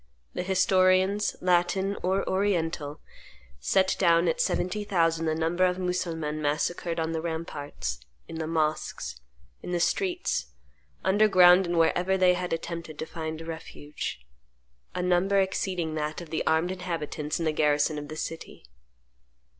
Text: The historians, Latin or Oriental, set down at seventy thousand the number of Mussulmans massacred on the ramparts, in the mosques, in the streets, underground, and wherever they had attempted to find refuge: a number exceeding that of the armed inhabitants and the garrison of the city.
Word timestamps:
The 0.33 0.41
historians, 0.41 1.35
Latin 1.41 1.95
or 2.01 2.27
Oriental, 2.27 2.99
set 3.59 3.95
down 3.99 4.27
at 4.27 4.41
seventy 4.41 4.83
thousand 4.83 5.27
the 5.27 5.35
number 5.35 5.63
of 5.63 5.77
Mussulmans 5.77 6.41
massacred 6.41 6.99
on 6.99 7.11
the 7.11 7.21
ramparts, 7.21 7.99
in 8.27 8.39
the 8.39 8.47
mosques, 8.47 9.21
in 9.61 9.73
the 9.73 9.79
streets, 9.79 10.47
underground, 11.03 11.67
and 11.67 11.77
wherever 11.77 12.17
they 12.17 12.33
had 12.33 12.51
attempted 12.51 12.97
to 12.97 13.05
find 13.05 13.41
refuge: 13.41 14.25
a 14.95 15.03
number 15.03 15.39
exceeding 15.39 15.93
that 15.93 16.19
of 16.19 16.31
the 16.31 16.43
armed 16.47 16.71
inhabitants 16.71 17.37
and 17.39 17.45
the 17.45 17.51
garrison 17.51 17.99
of 17.99 18.07
the 18.07 18.17
city. 18.17 18.63